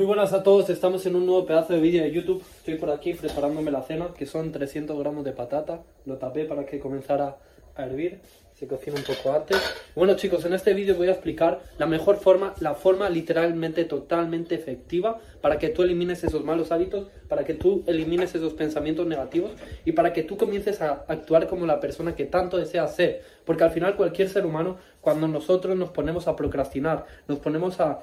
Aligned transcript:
Muy 0.00 0.06
buenas 0.06 0.32
a 0.32 0.44
todos, 0.44 0.70
estamos 0.70 1.04
en 1.06 1.16
un 1.16 1.26
nuevo 1.26 1.44
pedazo 1.44 1.72
de 1.72 1.80
vídeo 1.80 2.04
de 2.04 2.12
YouTube. 2.12 2.40
Estoy 2.58 2.76
por 2.76 2.88
aquí 2.88 3.14
preparándome 3.14 3.72
la 3.72 3.82
cena, 3.82 4.14
que 4.16 4.26
son 4.26 4.52
300 4.52 4.96
gramos 4.96 5.24
de 5.24 5.32
patata. 5.32 5.82
Lo 6.06 6.18
tapé 6.18 6.44
para 6.44 6.64
que 6.64 6.78
comenzara 6.78 7.38
a 7.74 7.84
hervir, 7.84 8.20
se 8.54 8.68
cocina 8.68 8.96
un 8.96 9.02
poco 9.02 9.32
antes. 9.32 9.60
Bueno 9.96 10.14
chicos, 10.14 10.44
en 10.44 10.52
este 10.52 10.72
vídeo 10.72 10.94
voy 10.94 11.08
a 11.08 11.10
explicar 11.10 11.62
la 11.78 11.86
mejor 11.86 12.18
forma, 12.18 12.54
la 12.60 12.76
forma 12.76 13.10
literalmente 13.10 13.84
totalmente 13.86 14.54
efectiva 14.54 15.18
para 15.40 15.58
que 15.58 15.70
tú 15.70 15.82
elimines 15.82 16.22
esos 16.22 16.44
malos 16.44 16.70
hábitos, 16.70 17.08
para 17.28 17.44
que 17.44 17.54
tú 17.54 17.82
elimines 17.88 18.32
esos 18.36 18.52
pensamientos 18.52 19.04
negativos 19.04 19.50
y 19.84 19.90
para 19.90 20.12
que 20.12 20.22
tú 20.22 20.36
comiences 20.36 20.80
a 20.80 21.06
actuar 21.08 21.48
como 21.48 21.66
la 21.66 21.80
persona 21.80 22.14
que 22.14 22.24
tanto 22.24 22.56
deseas 22.56 22.94
ser. 22.94 23.24
Porque 23.44 23.64
al 23.64 23.72
final 23.72 23.96
cualquier 23.96 24.28
ser 24.28 24.46
humano, 24.46 24.76
cuando 25.00 25.26
nosotros 25.26 25.76
nos 25.76 25.90
ponemos 25.90 26.28
a 26.28 26.36
procrastinar, 26.36 27.04
nos 27.26 27.40
ponemos 27.40 27.80
a 27.80 27.98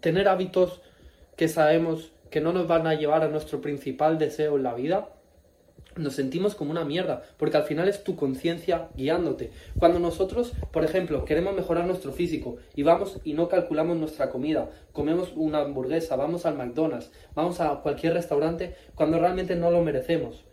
tener 0.00 0.28
hábitos 0.28 0.82
que 1.38 1.48
sabemos 1.48 2.10
que 2.30 2.40
no 2.40 2.52
nos 2.52 2.66
van 2.66 2.88
a 2.88 2.94
llevar 2.94 3.22
a 3.22 3.28
nuestro 3.28 3.60
principal 3.60 4.18
deseo 4.18 4.56
en 4.56 4.64
la 4.64 4.74
vida, 4.74 5.08
nos 5.94 6.14
sentimos 6.14 6.56
como 6.56 6.72
una 6.72 6.84
mierda, 6.84 7.22
porque 7.36 7.56
al 7.56 7.62
final 7.62 7.88
es 7.88 8.02
tu 8.02 8.16
conciencia 8.16 8.88
guiándote. 8.96 9.52
Cuando 9.78 10.00
nosotros, 10.00 10.52
por 10.72 10.84
ejemplo, 10.84 11.24
queremos 11.24 11.54
mejorar 11.54 11.86
nuestro 11.86 12.12
físico 12.12 12.56
y 12.74 12.82
vamos 12.82 13.20
y 13.22 13.34
no 13.34 13.48
calculamos 13.48 13.96
nuestra 13.96 14.30
comida, 14.30 14.68
comemos 14.92 15.32
una 15.36 15.60
hamburguesa, 15.60 16.16
vamos 16.16 16.44
al 16.44 16.56
McDonald's, 16.56 17.12
vamos 17.36 17.60
a 17.60 17.82
cualquier 17.82 18.14
restaurante, 18.14 18.74
cuando 18.96 19.20
realmente 19.20 19.54
no 19.54 19.70
lo 19.70 19.82
merecemos. 19.82 20.44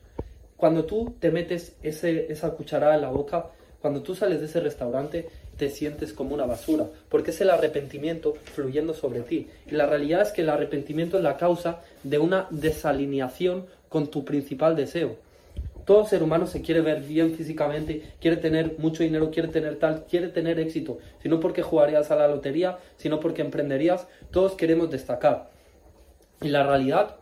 Cuando 0.55 0.85
tú 0.85 1.15
te 1.19 1.31
metes 1.31 1.77
ese, 1.81 2.31
esa 2.31 2.51
cucharada 2.51 2.93
en 2.93 3.01
la 3.01 3.09
boca, 3.09 3.47
cuando 3.81 4.03
tú 4.03 4.13
sales 4.13 4.39
de 4.39 4.45
ese 4.45 4.59
restaurante, 4.59 5.29
te 5.57 5.69
sientes 5.69 6.13
como 6.13 6.33
una 6.33 6.45
basura, 6.45 6.87
porque 7.09 7.31
es 7.31 7.41
el 7.41 7.49
arrepentimiento 7.49 8.33
fluyendo 8.53 8.93
sobre 8.93 9.21
ti. 9.21 9.47
Y 9.67 9.71
la 9.71 9.85
realidad 9.85 10.21
es 10.21 10.31
que 10.31 10.41
el 10.41 10.49
arrepentimiento 10.49 11.17
es 11.17 11.23
la 11.23 11.37
causa 11.37 11.81
de 12.03 12.19
una 12.19 12.47
desalineación 12.49 13.65
con 13.89 14.07
tu 14.07 14.25
principal 14.25 14.75
deseo. 14.75 15.15
Todo 15.85 16.05
ser 16.05 16.23
humano 16.23 16.47
se 16.47 16.61
quiere 16.61 16.81
ver 16.81 17.01
bien 17.01 17.35
físicamente, 17.35 18.01
quiere 18.19 18.37
tener 18.37 18.75
mucho 18.79 19.03
dinero, 19.03 19.29
quiere 19.29 19.49
tener 19.49 19.77
tal, 19.77 20.05
quiere 20.05 20.29
tener 20.29 20.59
éxito, 20.59 20.97
sino 21.21 21.39
porque 21.39 21.61
jugarías 21.61 22.09
a 22.09 22.15
la 22.15 22.27
lotería, 22.27 22.79
sino 22.97 23.19
porque 23.19 23.43
emprenderías, 23.43 24.07
todos 24.31 24.53
queremos 24.53 24.89
destacar. 24.89 25.49
Y 26.41 26.49
la 26.49 26.63
realidad 26.63 27.17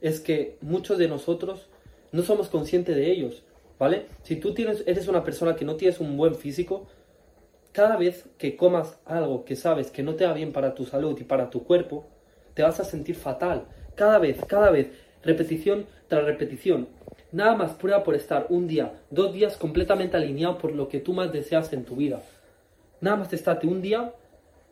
es 0.00 0.20
que 0.20 0.56
muchos 0.60 0.96
de 0.96 1.08
nosotros 1.08 1.66
no 2.12 2.22
somos 2.22 2.48
conscientes 2.48 2.94
de 2.94 3.10
ellos. 3.10 3.42
¿vale? 3.78 4.06
Si 4.22 4.36
tú 4.36 4.54
tienes, 4.54 4.82
eres 4.86 5.08
una 5.08 5.24
persona 5.24 5.54
que 5.56 5.64
no 5.64 5.76
tienes 5.76 6.00
un 6.00 6.16
buen 6.16 6.34
físico, 6.34 6.86
cada 7.78 7.96
vez 7.96 8.24
que 8.38 8.56
comas 8.56 8.98
algo 9.06 9.44
que 9.44 9.54
sabes 9.54 9.92
que 9.92 10.02
no 10.02 10.16
te 10.16 10.26
va 10.26 10.32
bien 10.32 10.52
para 10.52 10.74
tu 10.74 10.84
salud 10.84 11.16
y 11.20 11.22
para 11.22 11.48
tu 11.48 11.62
cuerpo, 11.62 12.08
te 12.54 12.64
vas 12.64 12.80
a 12.80 12.84
sentir 12.84 13.14
fatal. 13.14 13.66
Cada 13.94 14.18
vez, 14.18 14.44
cada 14.48 14.72
vez, 14.72 14.88
repetición 15.22 15.86
tras 16.08 16.24
repetición. 16.24 16.88
Nada 17.30 17.54
más 17.54 17.74
prueba 17.74 18.02
por 18.02 18.16
estar 18.16 18.46
un 18.48 18.66
día, 18.66 18.94
dos 19.12 19.32
días 19.32 19.56
completamente 19.56 20.16
alineado 20.16 20.58
por 20.58 20.72
lo 20.72 20.88
que 20.88 20.98
tú 20.98 21.12
más 21.12 21.30
deseas 21.30 21.72
en 21.72 21.84
tu 21.84 21.94
vida. 21.94 22.20
Nada 23.00 23.18
más 23.18 23.32
estate 23.32 23.68
un 23.68 23.80
día 23.80 24.12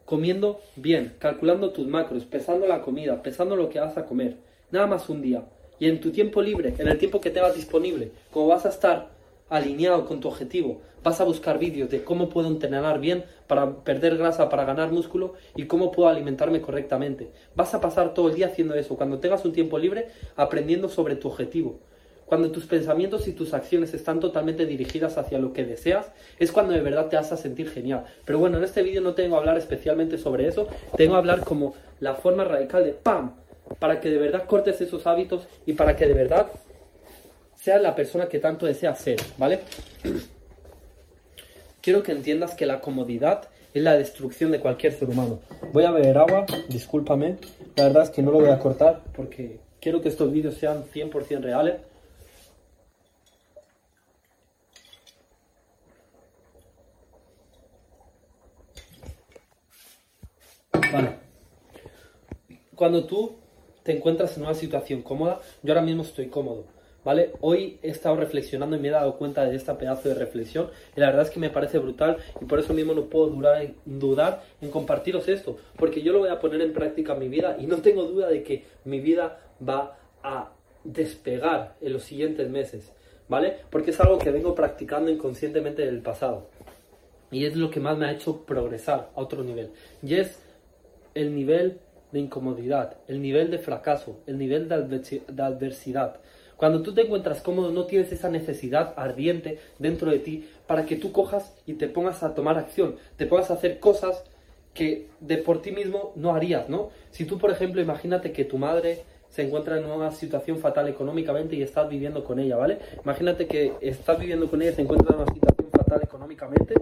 comiendo 0.04 0.58
bien, 0.74 1.14
calculando 1.20 1.70
tus 1.70 1.86
macros, 1.86 2.24
pesando 2.24 2.66
la 2.66 2.82
comida, 2.82 3.22
pesando 3.22 3.54
lo 3.54 3.68
que 3.68 3.78
vas 3.78 3.96
a 3.96 4.04
comer. 4.04 4.38
Nada 4.72 4.88
más 4.88 5.08
un 5.08 5.22
día. 5.22 5.44
Y 5.78 5.88
en 5.88 6.00
tu 6.00 6.10
tiempo 6.10 6.42
libre, 6.42 6.74
en 6.76 6.88
el 6.88 6.98
tiempo 6.98 7.20
que 7.20 7.30
tengas 7.30 7.54
disponible, 7.54 8.10
como 8.32 8.48
vas 8.48 8.66
a 8.66 8.70
estar 8.70 9.10
alineado 9.48 10.06
con 10.06 10.20
tu 10.20 10.28
objetivo, 10.28 10.80
vas 11.02 11.20
a 11.20 11.24
buscar 11.24 11.58
vídeos 11.58 11.90
de 11.90 12.02
cómo 12.02 12.28
puedo 12.28 12.48
entrenar 12.48 12.98
bien 12.98 13.24
para 13.46 13.76
perder 13.76 14.16
grasa, 14.16 14.48
para 14.48 14.64
ganar 14.64 14.90
músculo 14.90 15.34
y 15.54 15.66
cómo 15.66 15.92
puedo 15.92 16.08
alimentarme 16.08 16.60
correctamente. 16.60 17.30
Vas 17.54 17.74
a 17.74 17.80
pasar 17.80 18.12
todo 18.12 18.28
el 18.28 18.34
día 18.34 18.48
haciendo 18.48 18.74
eso. 18.74 18.96
Cuando 18.96 19.18
tengas 19.18 19.44
un 19.44 19.52
tiempo 19.52 19.78
libre, 19.78 20.08
aprendiendo 20.34 20.88
sobre 20.88 21.14
tu 21.16 21.28
objetivo. 21.28 21.78
Cuando 22.26 22.50
tus 22.50 22.66
pensamientos 22.66 23.28
y 23.28 23.32
tus 23.32 23.54
acciones 23.54 23.94
están 23.94 24.18
totalmente 24.18 24.66
dirigidas 24.66 25.16
hacia 25.16 25.38
lo 25.38 25.52
que 25.52 25.64
deseas, 25.64 26.10
es 26.40 26.50
cuando 26.50 26.72
de 26.72 26.80
verdad 26.80 27.08
te 27.08 27.14
vas 27.14 27.30
a 27.30 27.36
sentir 27.36 27.70
genial. 27.70 28.04
Pero 28.24 28.40
bueno, 28.40 28.58
en 28.58 28.64
este 28.64 28.82
vídeo 28.82 29.00
no 29.00 29.14
tengo 29.14 29.36
a 29.36 29.38
hablar 29.38 29.56
especialmente 29.56 30.18
sobre 30.18 30.48
eso, 30.48 30.66
tengo 30.96 31.14
a 31.14 31.18
hablar 31.18 31.44
como 31.44 31.74
la 32.00 32.14
forma 32.14 32.42
radical 32.42 32.84
de 32.84 32.92
¡pam! 32.92 33.34
para 33.78 34.00
que 34.00 34.10
de 34.10 34.18
verdad 34.18 34.46
cortes 34.46 34.80
esos 34.80 35.06
hábitos 35.06 35.46
y 35.66 35.74
para 35.74 35.96
que 35.96 36.06
de 36.06 36.14
verdad 36.14 36.48
seas 37.66 37.82
la 37.82 37.96
persona 37.96 38.28
que 38.28 38.38
tanto 38.38 38.64
deseas 38.64 38.96
ser, 38.96 39.20
¿vale? 39.38 39.58
Quiero 41.82 42.04
que 42.04 42.12
entiendas 42.12 42.54
que 42.54 42.64
la 42.64 42.80
comodidad 42.80 43.48
es 43.74 43.82
la 43.82 43.98
destrucción 43.98 44.52
de 44.52 44.60
cualquier 44.60 44.92
ser 44.92 45.10
humano. 45.10 45.40
Voy 45.72 45.82
a 45.82 45.90
beber 45.90 46.16
agua, 46.16 46.46
discúlpame, 46.68 47.38
la 47.74 47.88
verdad 47.88 48.04
es 48.04 48.10
que 48.10 48.22
no 48.22 48.30
lo 48.30 48.38
voy 48.38 48.50
a 48.50 48.60
cortar 48.60 49.02
porque 49.16 49.58
quiero 49.80 50.00
que 50.00 50.08
estos 50.08 50.30
vídeos 50.30 50.54
sean 50.54 50.84
100% 50.84 51.40
reales. 51.40 51.80
Vale. 60.92 61.16
Cuando 62.76 63.06
tú 63.06 63.34
te 63.82 63.90
encuentras 63.90 64.36
en 64.36 64.44
una 64.44 64.54
situación 64.54 65.02
cómoda, 65.02 65.40
yo 65.64 65.72
ahora 65.72 65.82
mismo 65.82 66.04
estoy 66.04 66.28
cómodo, 66.28 66.75
Hoy 67.40 67.78
he 67.82 67.90
estado 67.90 68.16
reflexionando 68.16 68.74
y 68.74 68.80
me 68.80 68.88
he 68.88 68.90
dado 68.90 69.16
cuenta 69.16 69.44
de 69.44 69.54
esta 69.54 69.78
pedazo 69.78 70.08
de 70.08 70.16
reflexión 70.16 70.70
y 70.96 71.00
la 71.00 71.06
verdad 71.06 71.26
es 71.26 71.30
que 71.30 71.38
me 71.38 71.50
parece 71.50 71.78
brutal 71.78 72.16
y 72.40 72.46
por 72.46 72.58
eso 72.58 72.74
mismo 72.74 72.94
no 72.94 73.04
puedo 73.04 73.28
dudar 73.84 74.42
en 74.60 74.70
compartiros 74.70 75.28
esto, 75.28 75.56
porque 75.76 76.02
yo 76.02 76.12
lo 76.12 76.18
voy 76.18 76.30
a 76.30 76.40
poner 76.40 76.60
en 76.62 76.72
práctica 76.72 77.12
en 77.12 77.20
mi 77.20 77.28
vida 77.28 77.56
y 77.60 77.66
no 77.66 77.76
tengo 77.76 78.02
duda 78.02 78.28
de 78.28 78.42
que 78.42 78.64
mi 78.84 78.98
vida 78.98 79.38
va 79.66 79.96
a 80.24 80.50
despegar 80.82 81.76
en 81.80 81.92
los 81.92 82.02
siguientes 82.02 82.50
meses, 82.50 82.92
¿vale? 83.28 83.58
Porque 83.70 83.92
es 83.92 84.00
algo 84.00 84.18
que 84.18 84.32
vengo 84.32 84.56
practicando 84.56 85.08
inconscientemente 85.08 85.86
del 85.86 86.00
pasado 86.00 86.48
y 87.30 87.44
es 87.44 87.54
lo 87.54 87.70
que 87.70 87.78
más 87.78 87.96
me 87.96 88.06
ha 88.06 88.12
hecho 88.12 88.44
progresar 88.44 89.10
a 89.14 89.20
otro 89.20 89.44
nivel 89.44 89.70
y 90.02 90.16
es 90.16 90.40
el 91.14 91.36
nivel 91.36 91.78
de 92.10 92.18
incomodidad, 92.18 92.96
el 93.06 93.22
nivel 93.22 93.52
de 93.52 93.58
fracaso, 93.58 94.18
el 94.26 94.38
nivel 94.38 94.68
de 94.68 95.42
adversidad. 95.42 96.16
Cuando 96.56 96.82
tú 96.82 96.94
te 96.94 97.02
encuentras 97.02 97.42
cómodo, 97.42 97.70
no 97.70 97.84
tienes 97.84 98.12
esa 98.12 98.30
necesidad 98.30 98.94
ardiente 98.96 99.58
dentro 99.78 100.10
de 100.10 100.18
ti 100.18 100.48
para 100.66 100.86
que 100.86 100.96
tú 100.96 101.12
cojas 101.12 101.54
y 101.66 101.74
te 101.74 101.88
pongas 101.88 102.22
a 102.22 102.34
tomar 102.34 102.58
acción, 102.58 102.96
te 103.16 103.26
pongas 103.26 103.50
a 103.50 103.54
hacer 103.54 103.78
cosas 103.78 104.24
que 104.72 105.08
de 105.20 105.38
por 105.38 105.62
ti 105.62 105.72
mismo 105.72 106.12
no 106.16 106.34
harías, 106.34 106.68
¿no? 106.68 106.90
Si 107.10 107.24
tú, 107.24 107.38
por 107.38 107.50
ejemplo, 107.50 107.80
imagínate 107.80 108.32
que 108.32 108.44
tu 108.44 108.58
madre 108.58 109.02
se 109.28 109.42
encuentra 109.42 109.78
en 109.78 109.84
una 109.84 110.12
situación 110.12 110.58
fatal 110.58 110.88
económicamente 110.88 111.56
y 111.56 111.62
estás 111.62 111.88
viviendo 111.88 112.24
con 112.24 112.38
ella, 112.38 112.56
¿vale? 112.56 112.78
Imagínate 113.02 113.46
que 113.46 113.72
estás 113.80 114.18
viviendo 114.18 114.48
con 114.48 114.62
ella 114.62 114.70
y 114.70 114.74
se 114.74 114.82
encuentra 114.82 115.14
en 115.14 115.22
una 115.22 115.32
situación 115.32 115.68
fatal 115.70 116.00
económicamente 116.02 116.74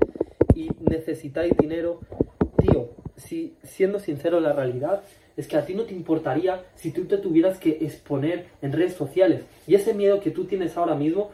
y 0.55 0.71
necesitáis 0.89 1.53
dinero, 1.57 2.01
tío, 2.59 2.91
si 3.17 3.57
siendo 3.63 3.99
sincero 3.99 4.41
la 4.41 4.53
realidad 4.53 5.03
es 5.37 5.49
que 5.49 5.57
a 5.57 5.65
ti 5.65 5.75
no 5.75 5.85
te 5.85 5.95
importaría 5.95 6.65
si 6.75 6.91
tú 6.91 7.05
te 7.05 7.19
tuvieras 7.19 7.59
que 7.59 7.71
exponer 7.81 8.47
en 8.63 8.73
redes 8.73 8.95
sociales 8.95 9.43
y 9.67 9.75
ese 9.75 9.95
miedo 9.95 10.21
que 10.21 10.31
tú 10.31 10.45
tienes 10.45 10.77
ahora 10.77 10.95
mismo 10.95 11.31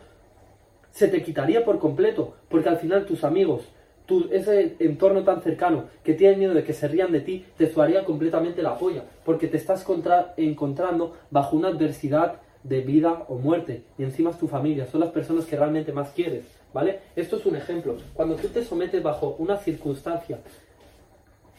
se 0.93 1.09
te 1.09 1.23
quitaría 1.23 1.65
por 1.65 1.79
completo 1.79 2.35
porque 2.49 2.69
al 2.69 2.79
final 2.79 3.07
tus 3.07 3.25
amigos 3.25 3.63
tu, 4.07 4.29
ese 4.33 4.77
entorno 4.81 5.23
tan 5.23 5.43
cercano 5.43 5.85
que 6.03 6.15
tiene 6.15 6.37
miedo 6.37 6.55
de 6.55 6.65
que 6.65 6.73
se 6.73 6.89
rían 6.89 7.13
de 7.13 7.21
ti 7.21 7.45
te 7.57 7.71
suaría 7.71 8.05
completamente 8.05 8.63
la 8.63 8.77
polla 8.79 9.05
porque 9.25 9.47
te 9.47 9.57
estás 9.57 9.87
encontrando 10.37 11.17
bajo 11.31 11.57
una 11.57 11.69
adversidad 11.69 12.41
de 12.63 12.81
vida 12.81 13.25
o 13.29 13.37
muerte 13.37 13.85
y 13.99 14.03
encima 14.03 14.31
es 14.31 14.39
tu 14.39 14.49
familia, 14.49 14.87
son 14.87 15.01
las 15.01 15.11
personas 15.11 15.47
que 15.47 15.57
realmente 15.57 15.93
más 15.93 16.11
quieres, 16.11 16.45
¿vale? 16.75 17.01
Esto 17.17 17.37
es 17.37 17.47
un 17.47 17.57
ejemplo. 17.57 17.97
Cuando 18.15 18.37
tú 18.37 18.49
te 18.49 18.65
sometes 18.65 19.03
bajo 19.03 19.37
una 19.39 19.57
circunstancia 19.57 20.41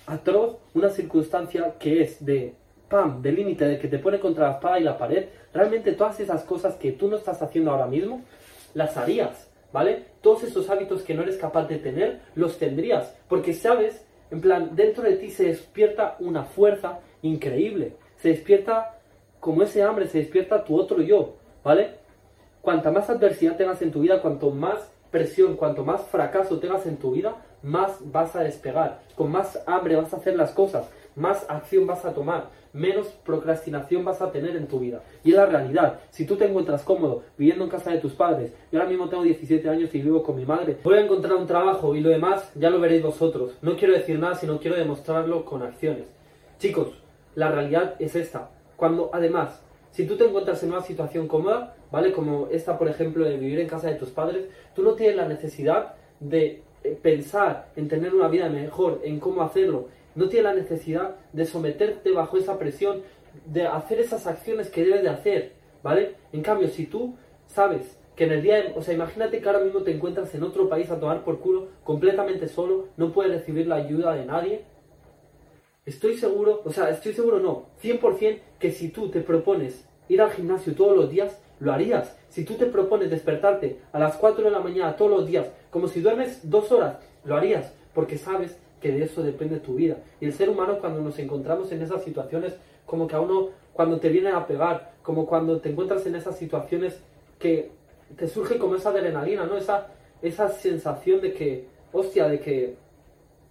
atroz, 0.06 0.58
una 0.74 0.90
circunstancia 0.90 1.76
que 1.80 2.02
es 2.02 2.24
de 2.24 2.56
pam, 2.90 3.22
de 3.22 3.32
límite, 3.32 3.66
de 3.66 3.80
que 3.80 3.88
te 3.88 4.00
pone 4.00 4.20
contra 4.20 4.48
la 4.48 4.54
espada 4.56 4.80
y 4.80 4.84
la 4.84 4.98
pared, 4.98 5.30
realmente 5.54 5.94
todas 5.94 6.20
esas 6.20 6.44
cosas 6.44 6.76
que 6.76 6.92
tú 6.92 7.08
no 7.08 7.16
estás 7.16 7.42
haciendo 7.42 7.72
ahora 7.72 7.88
mismo, 7.88 8.22
las 8.74 8.98
harías, 8.98 9.50
¿vale? 9.72 10.06
Todos 10.22 10.44
esos 10.44 10.70
hábitos 10.70 11.04
que 11.04 11.14
no 11.14 11.24
eres 11.24 11.38
capaz 11.38 11.68
de 11.68 11.78
tener, 11.78 12.20
los 12.36 12.58
tendrías, 12.58 13.16
porque 13.30 13.54
sabes, 13.54 14.06
en 14.30 14.42
plan, 14.42 14.76
dentro 14.76 15.04
de 15.04 15.16
ti 15.16 15.30
se 15.30 15.46
despierta 15.46 16.18
una 16.20 16.44
fuerza 16.44 17.00
increíble, 17.22 17.94
se 18.18 18.30
despierta 18.30 18.98
como 19.40 19.64
ese 19.64 19.84
hambre, 19.84 20.08
se 20.08 20.20
despierta 20.20 20.64
tu 20.64 20.78
otro 20.78 21.02
yo, 21.02 21.36
¿vale? 21.64 21.96
Cuanta 22.62 22.92
más 22.92 23.10
adversidad 23.10 23.58
tengas 23.58 23.82
en 23.82 23.92
tu 23.92 24.02
vida, 24.02 24.22
cuanto 24.22 24.52
más 24.52 24.92
presión, 25.12 25.56
cuanto 25.56 25.84
más 25.84 26.02
fracaso 26.08 26.60
tengas 26.60 26.86
en 26.86 26.98
tu 26.98 27.12
vida, 27.12 27.36
más 27.62 28.00
vas 28.12 28.36
a 28.36 28.44
despegar, 28.44 29.02
con 29.16 29.32
más 29.32 29.62
hambre 29.68 29.96
vas 29.96 30.14
a 30.14 30.18
hacer 30.18 30.36
las 30.36 30.52
cosas, 30.52 30.90
más 31.16 31.46
acción 31.50 31.86
vas 31.86 32.06
a 32.06 32.14
tomar, 32.14 32.50
menos 32.74 33.08
procrastinación 33.26 34.06
vas 34.06 34.22
a 34.22 34.32
tener 34.32 34.56
en 34.56 34.68
tu 34.68 34.80
vida. 34.80 35.04
Y 35.24 35.32
es 35.32 35.36
la 35.36 35.46
realidad. 35.46 36.00
Si 36.10 36.26
tú 36.26 36.38
te 36.38 36.46
encuentras 36.46 36.84
cómodo 36.84 37.24
viviendo 37.38 37.66
en 37.66 37.70
casa 37.70 37.92
de 37.92 38.00
tus 38.00 38.14
padres, 38.14 38.54
yo 38.72 38.80
ahora 38.80 38.90
mismo 38.90 39.10
tengo 39.10 39.24
17 39.24 39.70
años 39.70 39.94
y 39.94 40.02
vivo 40.02 40.24
con 40.24 40.38
mi 40.38 40.46
madre, 40.46 40.78
voy 40.84 40.98
a 40.98 41.02
encontrar 41.02 41.36
un 41.36 41.48
trabajo 41.48 41.96
y 41.96 42.02
lo 42.02 42.10
demás 42.10 42.52
ya 42.56 42.70
lo 42.70 42.80
veréis 42.80 43.04
vosotros. 43.04 43.52
No 43.62 43.76
quiero 43.76 43.94
decir 43.94 44.18
nada, 44.18 44.36
sino 44.36 44.60
quiero 44.60 44.78
demostrarlo 44.78 45.46
con 45.46 45.62
acciones. 45.62 46.06
Chicos, 46.60 46.90
la 47.36 47.52
realidad 47.52 47.96
es 48.00 48.16
esta. 48.16 48.50
Cuando 48.78 49.10
además, 49.14 49.62
si 49.92 50.06
tú 50.06 50.16
te 50.18 50.26
encuentras 50.26 50.64
en 50.64 50.72
una 50.72 50.82
situación 50.82 51.28
cómoda, 51.28 51.76
¿vale? 51.92 52.14
Como 52.14 52.48
esta, 52.50 52.78
por 52.78 52.88
ejemplo, 52.88 53.26
de 53.26 53.38
vivir 53.38 53.60
en 53.60 53.68
casa 53.68 53.90
de 53.90 53.96
tus 53.96 54.10
padres, 54.10 54.46
tú 54.74 54.84
no 54.84 54.94
tienes 54.94 55.18
la 55.18 55.28
necesidad 55.28 55.96
de 56.20 56.64
eh, 56.84 56.98
pensar 57.02 57.72
en 57.76 57.88
tener 57.88 58.16
una 58.16 58.30
vida 58.30 58.50
mejor, 58.50 59.02
en 59.04 59.20
cómo 59.20 59.42
hacerlo. 59.42 59.90
No 60.16 60.30
tienes 60.30 60.56
la 60.56 60.62
necesidad 60.62 61.16
de 61.34 61.46
someterte 61.46 62.12
bajo 62.12 62.38
esa 62.38 62.58
presión, 62.58 63.02
de 63.46 63.68
hacer 63.68 64.00
esas 64.00 64.28
acciones 64.28 64.70
que 64.70 64.84
debes 64.84 65.04
de 65.04 65.10
hacer, 65.10 65.52
¿vale? 65.84 66.16
En 66.32 66.42
cambio, 66.42 66.68
si 66.70 66.86
tú 66.86 67.16
sabes 67.46 67.98
que 68.16 68.26
en 68.26 68.32
el 68.32 68.42
día, 68.42 68.56
de, 68.56 68.74
o 68.76 68.82
sea, 68.82 68.94
imagínate 68.94 69.42
que 69.42 69.48
ahora 69.48 69.64
mismo 69.64 69.82
te 69.82 69.92
encuentras 69.92 70.34
en 70.36 70.44
otro 70.44 70.70
país 70.70 70.90
a 70.90 71.00
tomar 71.00 71.24
por 71.24 71.40
culo, 71.40 71.68
completamente 71.84 72.48
solo, 72.48 72.88
no 72.98 73.12
puedes 73.12 73.32
recibir 73.32 73.68
la 73.68 73.76
ayuda 73.76 74.14
de 74.14 74.26
nadie, 74.26 74.66
estoy 75.86 76.18
seguro, 76.18 76.62
o 76.66 76.72
sea, 76.72 76.90
estoy 76.90 77.14
seguro 77.14 77.40
no, 77.40 77.68
100% 77.82 78.40
que 78.60 78.72
si 78.72 78.90
tú 78.90 79.10
te 79.10 79.22
propones 79.22 79.86
ir 80.08 80.22
al 80.22 80.32
gimnasio 80.32 80.76
todos 80.76 80.96
los 80.96 81.10
días, 81.10 81.40
lo 81.60 81.72
harías. 81.72 82.18
Si 82.30 82.44
tú 82.44 82.56
te 82.56 82.66
propones 82.66 83.10
despertarte 83.10 83.80
a 83.92 84.00
las 84.00 84.18
4 84.18 84.44
de 84.44 84.52
la 84.52 84.60
mañana 84.60 84.96
todos 84.96 85.12
los 85.12 85.28
días, 85.28 85.50
como 85.70 85.88
si 85.88 86.02
duermes 86.02 86.50
dos 86.50 86.72
horas, 86.72 86.98
lo 87.24 87.36
harías, 87.36 87.74
porque 87.94 88.18
sabes 88.18 88.58
que 88.82 88.92
de 88.92 89.04
eso 89.04 89.22
depende 89.24 89.60
tu 89.60 89.76
vida. 89.76 89.98
Y 90.20 90.26
el 90.26 90.34
ser 90.34 90.50
humano 90.50 90.80
cuando 90.80 91.02
nos 91.02 91.18
encontramos 91.20 91.72
en 91.72 91.82
esas 91.82 92.04
situaciones, 92.04 92.56
como 92.86 93.08
que 93.08 93.16
a 93.16 93.22
uno, 93.22 93.50
cuando 93.74 94.00
te 94.00 94.10
vienen 94.10 94.34
a 94.34 94.48
pegar, 94.48 94.96
como 95.04 95.26
cuando 95.26 95.62
te 95.62 95.70
encuentras 95.70 96.06
en 96.06 96.16
esas 96.16 96.38
situaciones 96.38 97.00
que 97.40 97.72
te 98.18 98.28
surge 98.28 98.58
como 98.58 98.76
esa 98.76 98.90
adrenalina, 98.90 99.46
¿no? 99.46 99.56
Esa, 99.56 99.88
esa 100.22 100.50
sensación 100.50 101.22
de 101.22 101.34
que, 101.34 101.68
hostia, 101.94 102.28
de 102.28 102.40
que 102.40 102.76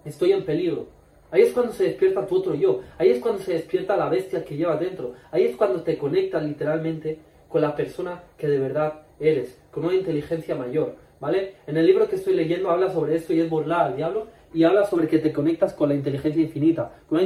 estoy 0.04 0.32
en 0.32 0.44
peligro. 0.44 0.88
Ahí 1.30 1.42
es 1.42 1.52
cuando 1.52 1.72
se 1.72 1.84
despierta 1.84 2.26
tu 2.26 2.36
otro 2.36 2.54
yo. 2.54 2.80
Ahí 2.98 3.10
es 3.10 3.20
cuando 3.20 3.40
se 3.42 3.52
despierta 3.52 3.96
la 3.96 4.08
bestia 4.08 4.44
que 4.44 4.56
llevas 4.56 4.80
dentro. 4.80 5.14
Ahí 5.30 5.44
es 5.44 5.56
cuando 5.56 5.82
te 5.82 5.96
conectas 5.96 6.42
literalmente 6.42 7.18
con 7.48 7.60
la 7.60 7.74
persona 7.74 8.22
que 8.38 8.48
de 8.48 8.58
verdad 8.58 9.02
eres, 9.18 9.58
con 9.70 9.84
una 9.84 9.94
inteligencia 9.94 10.54
mayor, 10.54 10.96
¿vale? 11.20 11.54
En 11.66 11.76
el 11.76 11.86
libro 11.86 12.08
que 12.08 12.16
estoy 12.16 12.34
leyendo 12.34 12.70
habla 12.70 12.90
sobre 12.90 13.16
esto 13.16 13.32
y 13.32 13.40
es 13.40 13.50
burlar 13.50 13.86
al 13.86 13.96
diablo 13.96 14.28
y 14.54 14.64
habla 14.64 14.84
sobre 14.86 15.08
que 15.08 15.18
te 15.18 15.32
conectas 15.32 15.74
con 15.74 15.88
la 15.88 15.94
inteligencia 15.94 16.42
infinita, 16.42 16.92
con 17.08 17.18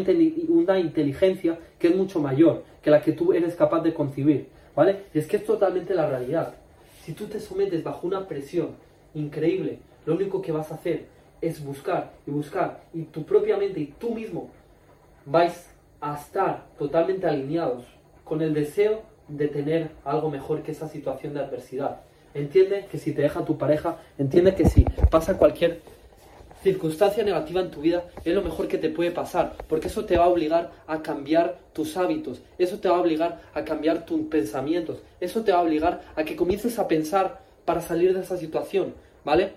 una, 0.48 0.78
inteligencia 0.78 1.58
que 1.78 1.88
es 1.88 1.96
mucho 1.96 2.20
mayor 2.20 2.64
que 2.82 2.90
la 2.90 3.00
que 3.00 3.12
tú 3.12 3.32
eres 3.32 3.54
capaz 3.54 3.80
de 3.80 3.94
concebir, 3.94 4.48
¿vale? 4.74 5.04
Y 5.14 5.18
es 5.18 5.26
que 5.26 5.36
es 5.36 5.44
totalmente 5.44 5.94
la 5.94 6.08
realidad. 6.08 6.54
Si 7.02 7.12
tú 7.12 7.26
te 7.26 7.40
sometes 7.40 7.82
bajo 7.82 8.06
una 8.06 8.26
presión 8.26 8.70
increíble, 9.14 9.78
lo 10.06 10.14
único 10.14 10.42
que 10.42 10.52
vas 10.52 10.70
a 10.70 10.74
hacer 10.74 11.06
es 11.46 11.62
buscar 11.62 12.12
y 12.26 12.30
buscar 12.30 12.80
y 12.94 13.02
tu 13.02 13.24
propia 13.24 13.56
mente 13.56 13.80
y 13.80 13.86
tú 13.86 14.14
mismo 14.14 14.50
vais 15.26 15.68
a 16.00 16.14
estar 16.14 16.64
totalmente 16.78 17.26
alineados 17.26 17.84
con 18.24 18.40
el 18.42 18.54
deseo 18.54 19.02
de 19.28 19.48
tener 19.48 19.90
algo 20.04 20.30
mejor 20.30 20.62
que 20.62 20.72
esa 20.72 20.88
situación 20.88 21.34
de 21.34 21.40
adversidad. 21.40 22.00
Entiende 22.34 22.86
que 22.90 22.98
si 22.98 23.12
te 23.12 23.22
deja 23.22 23.44
tu 23.44 23.56
pareja, 23.56 23.98
entiende 24.18 24.54
que 24.54 24.68
si 24.68 24.84
pasa 25.10 25.38
cualquier 25.38 25.80
circunstancia 26.62 27.22
negativa 27.22 27.60
en 27.60 27.70
tu 27.70 27.82
vida, 27.82 28.04
es 28.24 28.34
lo 28.34 28.42
mejor 28.42 28.68
que 28.68 28.78
te 28.78 28.88
puede 28.88 29.10
pasar, 29.10 29.54
porque 29.68 29.88
eso 29.88 30.06
te 30.06 30.16
va 30.16 30.24
a 30.24 30.28
obligar 30.28 30.72
a 30.86 31.02
cambiar 31.02 31.58
tus 31.74 31.96
hábitos, 31.98 32.42
eso 32.58 32.78
te 32.78 32.88
va 32.88 32.96
a 32.96 33.00
obligar 33.00 33.42
a 33.52 33.64
cambiar 33.64 34.06
tus 34.06 34.22
pensamientos, 34.28 35.02
eso 35.20 35.42
te 35.42 35.52
va 35.52 35.58
a 35.58 35.62
obligar 35.62 36.00
a 36.16 36.24
que 36.24 36.36
comiences 36.36 36.78
a 36.78 36.88
pensar 36.88 37.42
para 37.66 37.82
salir 37.82 38.14
de 38.14 38.20
esa 38.20 38.38
situación, 38.38 38.94
¿vale? 39.24 39.52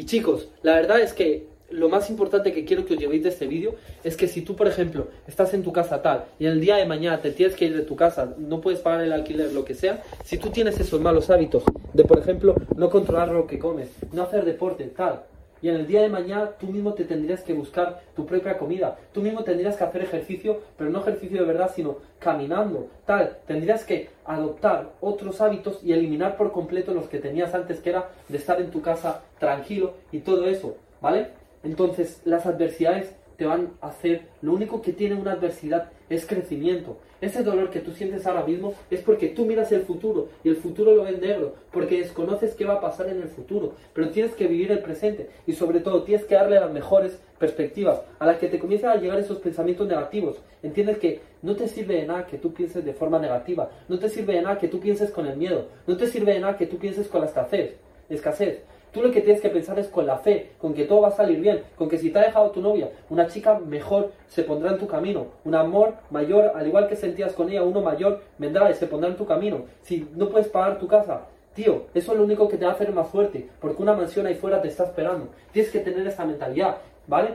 Y 0.00 0.06
chicos, 0.06 0.48
la 0.62 0.76
verdad 0.76 0.98
es 1.02 1.12
que 1.12 1.46
lo 1.68 1.90
más 1.90 2.08
importante 2.08 2.54
que 2.54 2.64
quiero 2.64 2.86
que 2.86 2.94
os 2.94 2.98
llevéis 2.98 3.22
de 3.22 3.28
este 3.28 3.46
vídeo 3.46 3.74
es 4.02 4.16
que 4.16 4.28
si 4.28 4.40
tú, 4.40 4.56
por 4.56 4.66
ejemplo, 4.66 5.08
estás 5.28 5.52
en 5.52 5.62
tu 5.62 5.74
casa 5.74 6.00
tal 6.00 6.24
y 6.38 6.46
el 6.46 6.58
día 6.58 6.76
de 6.76 6.86
mañana 6.86 7.20
te 7.20 7.32
tienes 7.32 7.54
que 7.54 7.66
ir 7.66 7.76
de 7.76 7.82
tu 7.82 7.96
casa, 7.96 8.34
no 8.38 8.62
puedes 8.62 8.80
pagar 8.80 9.02
el 9.02 9.12
alquiler, 9.12 9.52
lo 9.52 9.62
que 9.62 9.74
sea, 9.74 10.02
si 10.24 10.38
tú 10.38 10.48
tienes 10.48 10.80
esos 10.80 11.02
malos 11.02 11.28
hábitos 11.28 11.64
de, 11.92 12.04
por 12.04 12.18
ejemplo, 12.18 12.54
no 12.76 12.88
controlar 12.88 13.28
lo 13.28 13.46
que 13.46 13.58
comes, 13.58 13.90
no 14.10 14.22
hacer 14.22 14.46
deporte, 14.46 14.84
tal, 14.84 15.24
y 15.62 15.68
en 15.68 15.76
el 15.76 15.86
día 15.86 16.02
de 16.02 16.08
mañana 16.08 16.50
tú 16.58 16.66
mismo 16.66 16.94
te 16.94 17.04
tendrías 17.04 17.42
que 17.42 17.52
buscar 17.52 18.02
tu 18.14 18.26
propia 18.26 18.58
comida. 18.58 18.98
Tú 19.12 19.20
mismo 19.20 19.44
tendrías 19.44 19.76
que 19.76 19.84
hacer 19.84 20.02
ejercicio, 20.02 20.60
pero 20.76 20.90
no 20.90 21.00
ejercicio 21.00 21.40
de 21.40 21.46
verdad, 21.46 21.70
sino 21.74 21.98
caminando. 22.18 22.88
Tal, 23.06 23.38
tendrías 23.46 23.84
que 23.84 24.08
adoptar 24.24 24.92
otros 25.00 25.40
hábitos 25.40 25.80
y 25.82 25.92
eliminar 25.92 26.36
por 26.36 26.52
completo 26.52 26.94
los 26.94 27.08
que 27.08 27.18
tenías 27.18 27.54
antes, 27.54 27.80
que 27.80 27.90
era 27.90 28.10
de 28.28 28.38
estar 28.38 28.60
en 28.60 28.70
tu 28.70 28.80
casa 28.80 29.22
tranquilo 29.38 29.94
y 30.12 30.20
todo 30.20 30.46
eso. 30.46 30.76
¿Vale? 31.00 31.28
Entonces, 31.62 32.20
las 32.24 32.46
adversidades 32.46 33.14
te 33.40 33.46
van 33.46 33.70
a 33.80 33.88
hacer, 33.88 34.26
lo 34.42 34.52
único 34.52 34.82
que 34.82 34.92
tiene 34.92 35.14
una 35.14 35.32
adversidad 35.32 35.92
es 36.10 36.26
crecimiento. 36.26 36.98
Ese 37.22 37.42
dolor 37.42 37.70
que 37.70 37.80
tú 37.80 37.90
sientes 37.90 38.26
ahora 38.26 38.44
mismo 38.44 38.74
es 38.90 39.00
porque 39.00 39.28
tú 39.28 39.46
miras 39.46 39.72
el 39.72 39.80
futuro 39.80 40.28
y 40.44 40.50
el 40.50 40.56
futuro 40.56 40.94
lo 40.94 41.04
ves 41.04 41.18
negro, 41.18 41.54
porque 41.72 42.00
desconoces 42.00 42.52
qué 42.54 42.66
va 42.66 42.74
a 42.74 42.80
pasar 42.82 43.08
en 43.08 43.22
el 43.22 43.28
futuro, 43.28 43.72
pero 43.94 44.10
tienes 44.10 44.34
que 44.34 44.46
vivir 44.46 44.70
el 44.72 44.80
presente 44.80 45.30
y 45.46 45.54
sobre 45.54 45.80
todo 45.80 46.02
tienes 46.02 46.26
que 46.26 46.34
darle 46.34 46.60
las 46.60 46.70
mejores 46.70 47.18
perspectivas 47.38 48.02
a 48.18 48.26
las 48.26 48.36
que 48.36 48.48
te 48.48 48.58
comiencen 48.58 48.90
a 48.90 48.96
llegar 48.96 49.18
esos 49.18 49.38
pensamientos 49.38 49.88
negativos. 49.88 50.36
Entiendes 50.62 50.98
que 50.98 51.22
no 51.40 51.56
te 51.56 51.66
sirve 51.66 51.94
de 51.94 52.06
nada 52.06 52.26
que 52.26 52.36
tú 52.36 52.52
pienses 52.52 52.84
de 52.84 52.92
forma 52.92 53.18
negativa, 53.18 53.70
no 53.88 53.98
te 53.98 54.10
sirve 54.10 54.34
de 54.34 54.42
nada 54.42 54.58
que 54.58 54.68
tú 54.68 54.80
pienses 54.80 55.10
con 55.10 55.26
el 55.26 55.38
miedo, 55.38 55.68
no 55.86 55.96
te 55.96 56.08
sirve 56.08 56.34
de 56.34 56.40
nada 56.40 56.58
que 56.58 56.66
tú 56.66 56.76
pienses 56.76 57.08
con 57.08 57.22
la 57.22 57.28
escasez. 57.28 57.76
escasez. 58.10 58.64
Tú 58.92 59.02
lo 59.02 59.10
que 59.10 59.20
tienes 59.20 59.40
que 59.40 59.50
pensar 59.50 59.78
es 59.78 59.88
con 59.88 60.06
la 60.06 60.18
fe, 60.18 60.52
con 60.58 60.74
que 60.74 60.84
todo 60.84 61.02
va 61.02 61.08
a 61.08 61.12
salir 61.12 61.40
bien, 61.40 61.62
con 61.76 61.88
que 61.88 61.98
si 61.98 62.10
te 62.10 62.18
ha 62.18 62.22
dejado 62.22 62.50
tu 62.50 62.60
novia, 62.60 62.90
una 63.08 63.28
chica 63.28 63.58
mejor 63.58 64.10
se 64.26 64.42
pondrá 64.42 64.72
en 64.72 64.78
tu 64.78 64.88
camino, 64.88 65.26
un 65.44 65.54
amor 65.54 65.94
mayor, 66.10 66.52
al 66.54 66.66
igual 66.66 66.88
que 66.88 66.96
sentías 66.96 67.32
con 67.32 67.48
ella, 67.48 67.62
uno 67.62 67.80
mayor 67.80 68.20
vendrá 68.38 68.70
y 68.70 68.74
se 68.74 68.86
pondrá 68.86 69.08
en 69.08 69.16
tu 69.16 69.26
camino. 69.26 69.64
Si 69.82 70.08
no 70.16 70.28
puedes 70.28 70.48
pagar 70.48 70.78
tu 70.78 70.88
casa, 70.88 71.22
tío, 71.54 71.84
eso 71.94 72.12
es 72.12 72.18
lo 72.18 72.24
único 72.24 72.48
que 72.48 72.56
te 72.56 72.64
va 72.64 72.72
a 72.72 72.74
hacer 72.74 72.92
más 72.92 73.08
fuerte, 73.08 73.48
porque 73.60 73.82
una 73.82 73.94
mansión 73.94 74.26
ahí 74.26 74.34
fuera 74.34 74.60
te 74.60 74.68
está 74.68 74.84
esperando. 74.84 75.28
Tienes 75.52 75.70
que 75.70 75.80
tener 75.80 76.06
esa 76.06 76.24
mentalidad, 76.24 76.78
¿vale? 77.06 77.34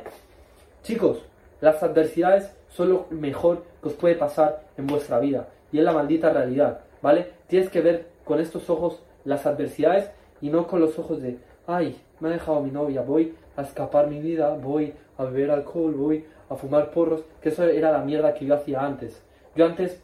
Chicos, 0.83 1.23
las 1.61 1.81
adversidades 1.81 2.51
son 2.69 2.89
lo 2.89 3.05
mejor 3.09 3.63
que 3.81 3.89
os 3.89 3.93
puede 3.93 4.15
pasar 4.15 4.61
en 4.77 4.87
vuestra 4.87 5.19
vida 5.19 5.47
y 5.71 5.79
es 5.79 5.83
la 5.85 5.93
maldita 5.93 6.29
realidad, 6.29 6.81
¿vale? 7.01 7.29
Tienes 7.47 7.69
que 7.69 7.81
ver 7.81 8.07
con 8.25 8.39
estos 8.39 8.69
ojos 8.69 8.99
las 9.23 9.45
adversidades 9.45 10.09
y 10.41 10.49
no 10.49 10.67
con 10.67 10.79
los 10.79 10.97
ojos 10.99 11.21
de, 11.21 11.37
ay, 11.67 11.99
me 12.19 12.29
ha 12.29 12.31
dejado 12.31 12.61
mi 12.61 12.71
novia, 12.71 13.01
voy 13.01 13.35
a 13.55 13.61
escapar 13.61 14.07
mi 14.07 14.19
vida, 14.19 14.55
voy 14.55 14.93
a 15.17 15.23
beber 15.25 15.51
alcohol, 15.51 15.93
voy 15.93 16.25
a 16.49 16.55
fumar 16.55 16.91
porros, 16.91 17.23
que 17.41 17.49
eso 17.49 17.63
era 17.63 17.91
la 17.91 17.99
mierda 17.99 18.33
que 18.33 18.45
yo 18.45 18.55
hacía 18.55 18.81
antes. 18.81 19.21
Yo 19.55 19.65
antes 19.65 20.01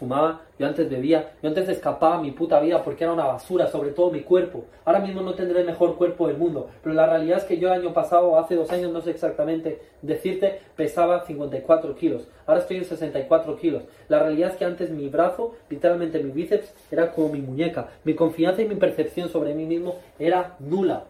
fumaba, 0.00 0.40
yo 0.58 0.66
antes 0.66 0.88
bebía, 0.90 1.34
yo 1.42 1.50
antes 1.50 1.68
escapaba 1.68 2.20
mi 2.20 2.30
puta 2.30 2.58
vida 2.58 2.82
porque 2.82 3.04
era 3.04 3.12
una 3.12 3.26
basura, 3.26 3.68
sobre 3.68 3.90
todo 3.90 4.10
mi 4.10 4.22
cuerpo. 4.22 4.64
Ahora 4.86 4.98
mismo 4.98 5.20
no 5.20 5.34
tendré 5.34 5.60
el 5.60 5.66
mejor 5.66 5.96
cuerpo 5.96 6.26
del 6.26 6.38
mundo, 6.38 6.70
pero 6.82 6.94
la 6.94 7.06
realidad 7.06 7.38
es 7.38 7.44
que 7.44 7.58
yo 7.58 7.68
el 7.68 7.80
año 7.80 7.92
pasado, 7.92 8.38
hace 8.38 8.56
dos 8.56 8.70
años, 8.72 8.90
no 8.90 9.02
sé 9.02 9.10
exactamente 9.10 9.80
decirte, 10.00 10.60
pesaba 10.74 11.26
54 11.26 11.94
kilos. 11.94 12.26
Ahora 12.46 12.60
estoy 12.60 12.78
en 12.78 12.86
64 12.86 13.56
kilos. 13.56 13.82
La 14.08 14.18
realidad 14.18 14.50
es 14.50 14.56
que 14.56 14.64
antes 14.64 14.90
mi 14.90 15.08
brazo, 15.08 15.54
literalmente 15.68 16.22
mi 16.22 16.30
bíceps, 16.30 16.72
era 16.90 17.12
como 17.12 17.28
mi 17.28 17.40
muñeca. 17.40 17.88
Mi 18.04 18.14
confianza 18.14 18.62
y 18.62 18.68
mi 18.68 18.76
percepción 18.76 19.28
sobre 19.28 19.54
mí 19.54 19.66
mismo 19.66 19.96
era 20.18 20.56
nula. 20.58 21.04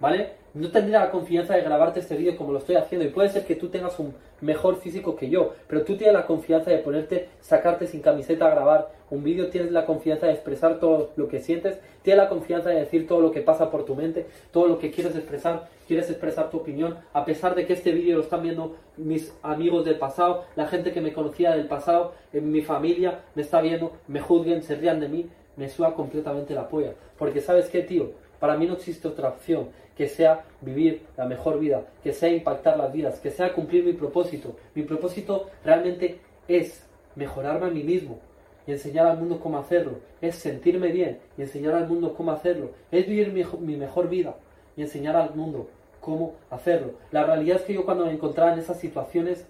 ¿Vale? 0.00 0.46
no 0.56 0.70
tendría 0.70 1.00
la 1.00 1.10
confianza 1.10 1.54
de 1.54 1.60
grabarte 1.60 2.00
este 2.00 2.16
vídeo 2.16 2.34
como 2.36 2.52
lo 2.52 2.58
estoy 2.58 2.76
haciendo 2.76 3.06
y 3.06 3.10
puede 3.10 3.28
ser 3.28 3.44
que 3.44 3.56
tú 3.56 3.68
tengas 3.68 3.98
un 3.98 4.14
mejor 4.40 4.76
físico 4.76 5.14
que 5.14 5.28
yo, 5.28 5.52
pero 5.68 5.82
tú 5.84 5.96
tienes 5.96 6.14
la 6.14 6.26
confianza 6.26 6.70
de 6.70 6.78
ponerte, 6.78 7.28
sacarte 7.40 7.86
sin 7.86 8.00
camiseta 8.00 8.46
a 8.46 8.50
grabar 8.50 8.90
un 9.10 9.22
vídeo, 9.22 9.48
tienes 9.48 9.70
la 9.70 9.84
confianza 9.84 10.26
de 10.26 10.32
expresar 10.32 10.80
todo 10.80 11.10
lo 11.16 11.28
que 11.28 11.40
sientes, 11.40 11.78
tienes 12.02 12.24
la 12.24 12.30
confianza 12.30 12.70
de 12.70 12.76
decir 12.76 13.06
todo 13.06 13.20
lo 13.20 13.32
que 13.32 13.42
pasa 13.42 13.70
por 13.70 13.84
tu 13.84 13.94
mente, 13.94 14.26
todo 14.50 14.66
lo 14.66 14.78
que 14.78 14.90
quieres 14.90 15.14
expresar, 15.14 15.68
quieres 15.86 16.08
expresar 16.08 16.48
tu 16.48 16.56
opinión, 16.56 16.96
a 17.12 17.26
pesar 17.26 17.54
de 17.54 17.66
que 17.66 17.74
este 17.74 17.92
vídeo 17.92 18.16
lo 18.16 18.22
están 18.22 18.42
viendo 18.42 18.76
mis 18.96 19.34
amigos 19.42 19.84
del 19.84 19.98
pasado, 19.98 20.44
la 20.56 20.66
gente 20.66 20.92
que 20.92 21.02
me 21.02 21.12
conocía 21.12 21.50
del 21.50 21.68
pasado, 21.68 22.14
en 22.32 22.50
mi 22.50 22.62
familia, 22.62 23.20
me 23.34 23.42
está 23.42 23.60
viendo, 23.60 23.92
me 24.08 24.20
juzguen, 24.20 24.62
se 24.62 24.74
rían 24.74 25.00
de 25.00 25.08
mí, 25.08 25.28
me 25.56 25.68
suba 25.68 25.94
completamente 25.94 26.54
la 26.54 26.68
polla, 26.68 26.92
porque 27.18 27.40
sabes 27.40 27.68
qué, 27.68 27.82
tío, 27.82 28.10
para 28.46 28.56
mí 28.56 28.66
no 28.66 28.74
existe 28.74 29.08
otra 29.08 29.30
opción 29.30 29.70
que 29.96 30.06
sea 30.06 30.44
vivir 30.60 31.02
la 31.16 31.24
mejor 31.24 31.58
vida, 31.58 31.82
que 32.04 32.12
sea 32.12 32.28
impactar 32.28 32.76
las 32.76 32.92
vidas, 32.92 33.18
que 33.18 33.32
sea 33.32 33.52
cumplir 33.52 33.84
mi 33.84 33.92
propósito. 33.92 34.54
Mi 34.72 34.82
propósito 34.82 35.50
realmente 35.64 36.20
es 36.46 36.86
mejorarme 37.16 37.66
a 37.66 37.70
mí 37.70 37.82
mismo 37.82 38.20
y 38.64 38.70
enseñar 38.70 39.08
al 39.08 39.18
mundo 39.18 39.40
cómo 39.40 39.58
hacerlo. 39.58 39.98
Es 40.20 40.36
sentirme 40.36 40.92
bien 40.92 41.18
y 41.36 41.42
enseñar 41.42 41.74
al 41.74 41.88
mundo 41.88 42.14
cómo 42.14 42.30
hacerlo. 42.30 42.70
Es 42.92 43.08
vivir 43.08 43.32
mi, 43.32 43.76
mejor 43.76 44.08
vida 44.08 44.36
y 44.76 44.82
enseñar 44.82 45.16
al 45.16 45.34
mundo 45.34 45.68
cómo 46.00 46.34
hacerlo. 46.48 46.92
La 47.10 47.24
realidad 47.24 47.56
es 47.56 47.62
que 47.64 47.74
yo 47.74 47.84
cuando 47.84 48.06
me 48.06 48.12
encontraba 48.12 48.52
en 48.52 48.60
esas 48.60 48.78
situaciones 48.78 49.44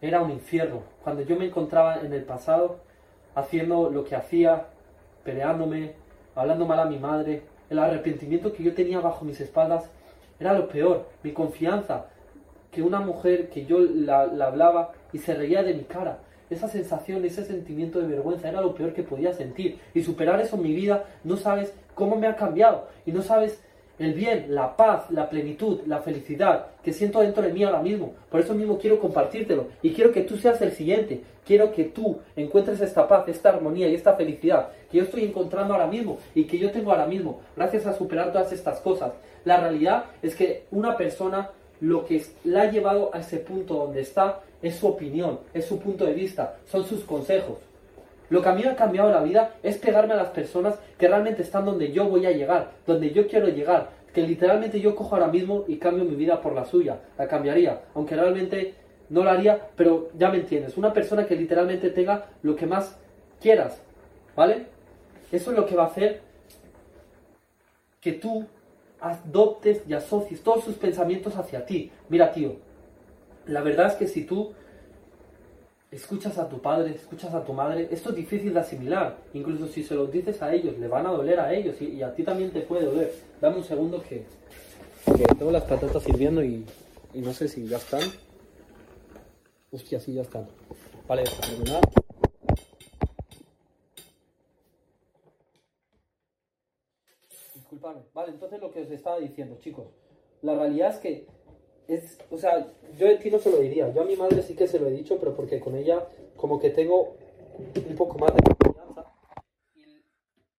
era 0.00 0.22
un 0.22 0.30
infierno. 0.30 0.80
Cuando 1.02 1.20
yo 1.20 1.36
me 1.36 1.44
encontraba 1.44 2.00
en 2.00 2.14
el 2.14 2.22
pasado 2.22 2.78
haciendo 3.34 3.90
lo 3.90 4.02
que 4.02 4.16
hacía, 4.16 4.68
peleándome, 5.24 5.92
hablando 6.34 6.64
mal 6.64 6.80
a 6.80 6.86
mi 6.86 6.98
madre, 6.98 7.42
el 7.74 7.80
arrepentimiento 7.80 8.52
que 8.52 8.62
yo 8.62 8.72
tenía 8.72 9.00
bajo 9.00 9.24
mis 9.24 9.40
espaldas 9.40 9.90
era 10.40 10.52
lo 10.52 10.68
peor. 10.68 11.08
Mi 11.22 11.32
confianza, 11.32 12.06
que 12.70 12.82
una 12.82 13.00
mujer 13.00 13.50
que 13.50 13.66
yo 13.66 13.80
la, 13.80 14.22
hablaba 14.22 14.92
y 15.12 15.18
se 15.18 15.34
reía 15.34 15.62
de 15.62 15.74
mi 15.74 15.84
cara. 15.84 16.18
Esa 16.50 16.68
sensación, 16.68 17.24
ese 17.24 17.44
sentimiento 17.44 18.00
de 18.00 18.06
vergüenza 18.06 18.48
era 18.48 18.60
lo 18.60 18.74
peor 18.74 18.92
que 18.92 19.02
podía 19.02 19.32
sentir. 19.32 19.78
Y 19.94 20.02
superar 20.02 20.40
eso 20.40 20.56
en 20.56 20.62
mi 20.62 20.74
vida, 20.74 21.04
no 21.24 21.36
sabes 21.36 21.74
cómo 21.94 22.16
me 22.16 22.26
ha 22.26 22.36
cambiado. 22.36 22.88
Y 23.06 23.12
no 23.12 23.22
sabes 23.22 23.62
el 23.98 24.14
bien, 24.14 24.46
la 24.48 24.76
paz, 24.76 25.10
la 25.10 25.28
plenitud, 25.28 25.80
la 25.86 26.00
felicidad 26.00 26.66
que 26.82 26.92
siento 26.92 27.20
dentro 27.20 27.42
de 27.42 27.52
mí 27.52 27.62
ahora 27.62 27.80
mismo. 27.80 28.14
Por 28.30 28.40
eso 28.40 28.54
mismo 28.54 28.78
quiero 28.78 28.98
compartírtelo. 28.98 29.68
Y 29.82 29.92
quiero 29.92 30.12
que 30.12 30.22
tú 30.22 30.36
seas 30.36 30.60
el 30.62 30.72
siguiente. 30.72 31.22
Quiero 31.46 31.72
que 31.72 31.84
tú 31.84 32.18
encuentres 32.36 32.80
esta 32.80 33.06
paz, 33.06 33.28
esta 33.28 33.50
armonía 33.50 33.88
y 33.88 33.94
esta 33.94 34.14
felicidad 34.14 34.68
que 34.90 34.98
yo 34.98 35.04
estoy 35.04 35.24
encontrando 35.24 35.74
ahora 35.74 35.86
mismo 35.86 36.18
y 36.34 36.44
que 36.44 36.58
yo 36.58 36.70
tengo 36.70 36.90
ahora 36.90 37.06
mismo. 37.06 37.40
Gracias 37.56 37.86
a 37.86 37.92
superar 37.92 38.32
todas 38.32 38.52
estas 38.52 38.80
cosas. 38.80 39.12
La 39.44 39.58
realidad 39.60 40.06
es 40.22 40.34
que 40.34 40.64
una 40.70 40.96
persona 40.96 41.50
lo 41.80 42.06
que 42.06 42.24
la 42.44 42.62
ha 42.62 42.70
llevado 42.70 43.10
a 43.12 43.20
ese 43.20 43.38
punto 43.38 43.74
donde 43.74 44.00
está 44.00 44.40
es 44.62 44.76
su 44.76 44.86
opinión, 44.86 45.40
es 45.52 45.66
su 45.66 45.78
punto 45.78 46.06
de 46.06 46.14
vista, 46.14 46.56
son 46.66 46.84
sus 46.86 47.04
consejos. 47.04 47.58
Lo 48.30 48.42
que 48.42 48.48
a 48.48 48.54
mí 48.54 48.62
me 48.62 48.70
ha 48.70 48.76
cambiado 48.76 49.10
la 49.10 49.22
vida 49.22 49.54
es 49.62 49.78
pegarme 49.78 50.14
a 50.14 50.16
las 50.16 50.30
personas 50.30 50.78
que 50.98 51.08
realmente 51.08 51.42
están 51.42 51.64
donde 51.64 51.92
yo 51.92 52.08
voy 52.08 52.26
a 52.26 52.32
llegar, 52.32 52.72
donde 52.86 53.12
yo 53.12 53.26
quiero 53.26 53.48
llegar, 53.48 53.90
que 54.12 54.22
literalmente 54.22 54.80
yo 54.80 54.94
cojo 54.94 55.14
ahora 55.14 55.28
mismo 55.28 55.64
y 55.68 55.76
cambio 55.76 56.04
mi 56.04 56.14
vida 56.14 56.40
por 56.40 56.54
la 56.54 56.64
suya, 56.64 57.00
la 57.18 57.28
cambiaría, 57.28 57.82
aunque 57.94 58.16
realmente 58.16 58.74
no 59.10 59.24
la 59.24 59.32
haría, 59.32 59.68
pero 59.76 60.08
ya 60.16 60.30
me 60.30 60.38
entiendes, 60.38 60.76
una 60.76 60.92
persona 60.92 61.26
que 61.26 61.36
literalmente 61.36 61.90
tenga 61.90 62.26
lo 62.42 62.56
que 62.56 62.66
más 62.66 62.98
quieras, 63.40 63.82
¿vale? 64.34 64.66
Eso 65.30 65.50
es 65.50 65.56
lo 65.56 65.66
que 65.66 65.76
va 65.76 65.84
a 65.84 65.88
hacer 65.88 66.22
que 68.00 68.12
tú 68.12 68.46
adoptes 69.00 69.82
y 69.86 69.92
asocies 69.92 70.42
todos 70.42 70.64
sus 70.64 70.76
pensamientos 70.76 71.36
hacia 71.36 71.66
ti. 71.66 71.90
Mira, 72.08 72.32
tío, 72.32 72.56
la 73.46 73.62
verdad 73.62 73.88
es 73.88 73.94
que 73.94 74.06
si 74.06 74.24
tú 74.24 74.52
escuchas 75.94 76.36
a 76.38 76.48
tu 76.48 76.60
padre, 76.60 76.94
escuchas 76.94 77.32
a 77.34 77.44
tu 77.44 77.52
madre, 77.52 77.88
esto 77.90 78.10
es 78.10 78.16
difícil 78.16 78.52
de 78.52 78.60
asimilar. 78.60 79.16
Incluso 79.32 79.68
si 79.68 79.84
se 79.84 79.94
lo 79.94 80.06
dices 80.06 80.42
a 80.42 80.52
ellos, 80.52 80.76
le 80.78 80.88
van 80.88 81.06
a 81.06 81.10
doler 81.10 81.38
a 81.38 81.54
ellos 81.54 81.80
y, 81.80 82.02
a 82.02 82.12
ti 82.14 82.24
también 82.24 82.50
te 82.50 82.62
puede 82.62 82.86
doler. 82.86 83.14
Dame 83.40 83.58
un 83.58 83.64
segundo 83.64 84.02
que, 84.02 84.24
que 85.16 85.24
tengo 85.38 85.52
las 85.52 85.64
patatas 85.64 86.02
sirviendo 86.02 86.42
y, 86.42 86.66
y, 87.14 87.20
no 87.20 87.32
sé 87.32 87.48
si 87.48 87.66
ya 87.66 87.76
están. 87.76 88.02
Hostia, 89.70 90.00
sí, 90.00 90.14
ya 90.14 90.22
están. 90.22 90.48
Vale, 91.06 91.24
terminar. 91.24 91.82
Vale, 98.14 98.30
entonces 98.32 98.60
lo 98.60 98.70
que 98.70 98.82
os 98.82 98.90
estaba 98.90 99.18
diciendo, 99.18 99.58
chicos. 99.60 99.86
La 100.42 100.54
realidad 100.54 100.90
es 100.90 100.96
que 100.98 101.26
es, 101.88 102.18
o 102.30 102.38
sea, 102.38 102.66
yo 102.98 103.08
a 103.08 103.18
ti 103.18 103.30
no 103.30 103.38
se 103.38 103.50
lo 103.50 103.58
diría. 103.58 103.92
Yo 103.92 104.02
a 104.02 104.04
mi 104.04 104.16
madre 104.16 104.42
sí 104.42 104.54
que 104.54 104.66
se 104.66 104.78
lo 104.78 104.86
he 104.88 104.92
dicho, 104.92 105.18
pero 105.18 105.34
porque 105.34 105.60
con 105.60 105.74
ella 105.76 106.06
como 106.36 106.58
que 106.58 106.70
tengo 106.70 107.16
un 107.58 107.96
poco 107.96 108.18
más 108.18 108.34
de 108.34 108.42
confianza. 108.42 109.12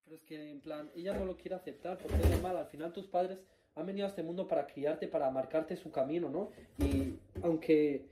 pero 0.03 0.15
es 0.15 0.24
que 0.24 0.51
en 0.51 0.62
plan, 0.62 0.89
ella 0.96 1.13
no 1.13 1.25
lo 1.25 1.38
quiere 1.38 1.55
aceptar 1.55 1.98
porque 1.98 2.17
es 2.22 2.29
normal. 2.29 2.58
Al 2.58 2.67
final 2.67 2.94
tus 2.94 3.08
padres 3.08 3.39
han 3.75 3.86
venido 3.86 4.05
a 4.05 4.10
este 4.10 4.24
mundo 4.24 4.48
para 4.48 4.67
criarte, 4.67 5.08
para 5.08 5.29
marcarte 5.29 5.75
su 5.75 5.91
camino, 5.91 6.29
¿no? 6.29 6.51
Y 6.79 7.15
aunque 7.41 8.05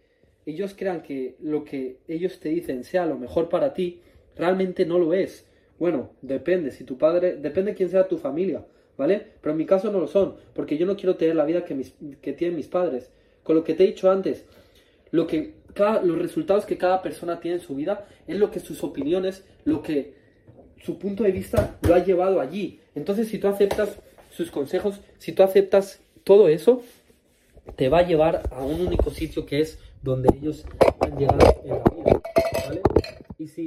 ellos 0.45 0.75
crean 0.77 1.01
que 1.01 1.35
lo 1.39 1.63
que 1.63 1.99
ellos 2.07 2.39
te 2.39 2.49
dicen 2.49 2.83
sea 2.83 3.05
lo 3.05 3.17
mejor 3.17 3.47
para 3.47 3.73
ti, 3.73 4.01
realmente 4.35 4.85
no 4.85 4.99
lo 4.99 5.13
es. 5.13 5.45
Bueno, 5.79 6.11
depende, 6.21 6.71
si 6.71 6.83
tu 6.83 6.97
padre, 6.97 7.37
depende 7.37 7.75
quién 7.75 7.89
sea 7.89 8.07
tu 8.07 8.17
familia. 8.17 8.65
¿Vale? 8.97 9.27
Pero 9.41 9.51
en 9.51 9.57
mi 9.57 9.65
caso 9.65 9.91
no 9.91 9.99
lo 9.99 10.07
son, 10.07 10.35
porque 10.53 10.77
yo 10.77 10.85
no 10.85 10.95
quiero 10.95 11.15
tener 11.15 11.35
la 11.35 11.45
vida 11.45 11.65
que, 11.65 11.73
mis, 11.73 11.93
que 12.21 12.33
tienen 12.33 12.55
mis 12.55 12.67
padres. 12.67 13.09
Con 13.43 13.55
lo 13.55 13.63
que 13.63 13.73
te 13.73 13.83
he 13.83 13.87
dicho 13.87 14.09
antes, 14.09 14.45
lo 15.11 15.27
que 15.27 15.55
los 16.03 16.19
resultados 16.19 16.65
que 16.65 16.77
cada 16.77 17.01
persona 17.01 17.39
tiene 17.39 17.57
en 17.57 17.63
su 17.63 17.75
vida 17.75 18.07
es 18.27 18.37
lo 18.37 18.51
que 18.51 18.59
sus 18.59 18.83
opiniones, 18.83 19.43
lo 19.65 19.81
que 19.81 20.13
su 20.83 20.99
punto 20.99 21.23
de 21.23 21.31
vista 21.31 21.77
lo 21.81 21.95
ha 21.95 22.03
llevado 22.03 22.39
allí. 22.39 22.79
Entonces, 22.95 23.27
si 23.27 23.39
tú 23.39 23.47
aceptas 23.47 23.97
sus 24.29 24.51
consejos, 24.51 24.99
si 25.17 25.31
tú 25.31 25.43
aceptas 25.43 26.01
todo 26.23 26.47
eso, 26.47 26.83
te 27.75 27.89
va 27.89 27.99
a 27.99 28.07
llevar 28.07 28.43
a 28.51 28.63
un 28.63 28.81
único 28.81 29.09
sitio 29.09 29.45
que 29.45 29.61
es 29.61 29.79
donde 30.01 30.29
ellos 30.35 30.65
han 30.99 31.17
llegado 31.17 31.39
en 31.39 31.69
la 31.69 31.77
vida, 31.77 32.21
¿vale? 32.67 32.81
Y 33.37 33.47
si 33.47 33.65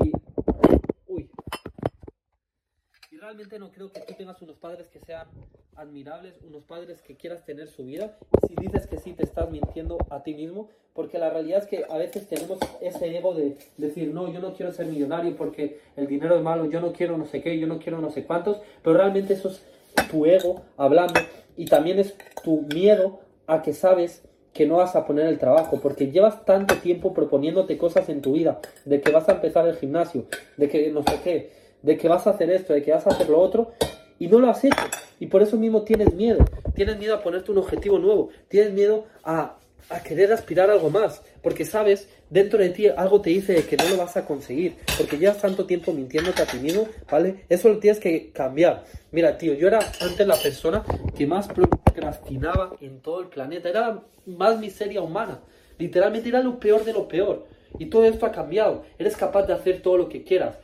no 3.58 3.70
creo 3.70 3.92
que 3.92 4.00
tú 4.00 4.14
tengas 4.14 4.40
unos 4.40 4.56
padres 4.56 4.88
que 4.88 4.98
sean 4.98 5.26
admirables, 5.74 6.34
unos 6.42 6.64
padres 6.64 7.02
que 7.02 7.16
quieras 7.16 7.44
tener 7.44 7.68
su 7.68 7.84
vida. 7.84 8.16
Si 8.48 8.54
dices 8.56 8.86
que 8.86 8.96
sí, 8.98 9.12
te 9.12 9.24
estás 9.24 9.50
mintiendo 9.50 9.98
a 10.10 10.22
ti 10.22 10.34
mismo, 10.34 10.70
porque 10.94 11.18
la 11.18 11.28
realidad 11.28 11.62
es 11.62 11.66
que 11.66 11.84
a 11.88 11.98
veces 11.98 12.26
tenemos 12.28 12.58
ese 12.80 13.16
ego 13.16 13.34
de 13.34 13.58
decir, 13.76 14.12
no, 14.12 14.32
yo 14.32 14.40
no 14.40 14.54
quiero 14.54 14.72
ser 14.72 14.86
millonario 14.86 15.36
porque 15.36 15.80
el 15.96 16.06
dinero 16.06 16.36
es 16.36 16.42
malo, 16.42 16.64
yo 16.70 16.80
no 16.80 16.92
quiero 16.92 17.18
no 17.18 17.26
sé 17.26 17.42
qué, 17.42 17.58
yo 17.58 17.66
no 17.66 17.78
quiero 17.78 18.00
no 18.00 18.10
sé 18.10 18.24
cuántos, 18.24 18.58
pero 18.82 18.96
realmente 18.96 19.34
eso 19.34 19.50
es 19.50 19.62
tu 20.10 20.24
ego 20.24 20.62
hablando 20.78 21.20
y 21.56 21.66
también 21.66 21.98
es 21.98 22.16
tu 22.42 22.62
miedo 22.62 23.20
a 23.46 23.60
que 23.60 23.74
sabes 23.74 24.22
que 24.54 24.66
no 24.66 24.76
vas 24.76 24.96
a 24.96 25.06
poner 25.06 25.26
el 25.26 25.38
trabajo, 25.38 25.80
porque 25.82 26.10
llevas 26.10 26.46
tanto 26.46 26.76
tiempo 26.76 27.12
proponiéndote 27.12 27.76
cosas 27.76 28.08
en 28.08 28.22
tu 28.22 28.32
vida, 28.32 28.58
de 28.86 29.02
que 29.02 29.12
vas 29.12 29.28
a 29.28 29.32
empezar 29.32 29.68
el 29.68 29.76
gimnasio, 29.76 30.24
de 30.56 30.70
que 30.70 30.90
no 30.90 31.02
sé 31.02 31.20
qué, 31.22 31.65
de 31.82 31.96
que 31.96 32.08
vas 32.08 32.26
a 32.26 32.30
hacer 32.30 32.50
esto, 32.50 32.72
de 32.72 32.82
que 32.82 32.92
vas 32.92 33.06
a 33.06 33.10
hacer 33.10 33.28
lo 33.28 33.38
otro, 33.38 33.72
y 34.18 34.28
no 34.28 34.38
lo 34.38 34.50
has 34.50 34.64
hecho. 34.64 34.76
Y 35.20 35.26
por 35.26 35.42
eso 35.42 35.56
mismo 35.56 35.82
tienes 35.82 36.12
miedo. 36.14 36.44
Tienes 36.74 36.98
miedo 36.98 37.14
a 37.14 37.22
ponerte 37.22 37.52
un 37.52 37.58
objetivo 37.58 37.98
nuevo. 37.98 38.30
Tienes 38.48 38.72
miedo 38.72 39.06
a, 39.24 39.58
querer 40.04 40.32
aspirar 40.32 40.70
a 40.70 40.74
algo 40.74 40.90
más. 40.90 41.22
Porque 41.42 41.64
sabes, 41.64 42.08
dentro 42.30 42.58
de 42.58 42.70
ti 42.70 42.88
algo 42.88 43.20
te 43.20 43.30
dice 43.30 43.64
que 43.66 43.76
no 43.76 43.88
lo 43.88 43.96
vas 43.98 44.16
a 44.16 44.24
conseguir. 44.24 44.76
Porque 44.96 45.18
llevas 45.18 45.40
tanto 45.40 45.66
tiempo 45.66 45.92
mintiéndote 45.92 46.42
a 46.42 46.46
ti 46.46 46.58
mismo, 46.58 46.88
¿vale? 47.10 47.44
Eso 47.48 47.68
lo 47.68 47.78
tienes 47.78 48.00
que 48.00 48.30
cambiar. 48.32 48.84
Mira, 49.12 49.36
tío, 49.38 49.54
yo 49.54 49.68
era 49.68 49.80
antes 50.00 50.26
la 50.26 50.36
persona 50.36 50.84
que 51.16 51.26
más 51.26 51.48
procrastinaba 51.48 52.76
en 52.80 53.00
todo 53.00 53.20
el 53.20 53.28
planeta. 53.28 53.68
Era 53.68 54.02
más 54.26 54.58
miseria 54.58 55.02
humana. 55.02 55.40
Literalmente 55.78 56.28
era 56.28 56.40
lo 56.40 56.58
peor 56.58 56.84
de 56.84 56.92
lo 56.92 57.06
peor. 57.06 57.46
Y 57.78 57.86
todo 57.86 58.04
esto 58.04 58.26
ha 58.26 58.32
cambiado. 58.32 58.84
Eres 58.98 59.16
capaz 59.16 59.46
de 59.46 59.52
hacer 59.52 59.82
todo 59.82 59.98
lo 59.98 60.08
que 60.08 60.24
quieras. 60.24 60.56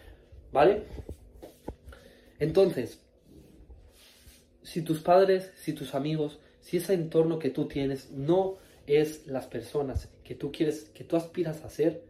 ¿Vale? 0.52 0.84
Entonces, 2.38 3.00
si 4.62 4.82
tus 4.82 5.00
padres, 5.00 5.50
si 5.56 5.72
tus 5.72 5.94
amigos, 5.94 6.38
si 6.60 6.76
ese 6.76 6.94
entorno 6.94 7.38
que 7.38 7.50
tú 7.50 7.66
tienes 7.66 8.10
no 8.10 8.58
es 8.86 9.26
las 9.26 9.46
personas 9.46 10.08
que 10.24 10.34
tú 10.34 10.52
quieres, 10.52 10.84
que 10.94 11.04
tú 11.04 11.16
aspiras 11.16 11.64
a 11.64 11.70
ser, 11.70 12.04